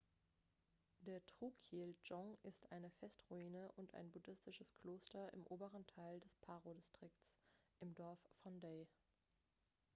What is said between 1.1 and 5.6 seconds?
drukyel-dzong ist eine festungsruine und ein buddhistisches kloster im